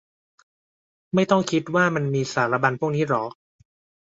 [1.13, 3.23] ไม่ต้องคิดว่ามันมีสารบัญพวกนี้หรอ